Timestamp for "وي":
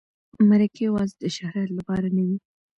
2.27-2.37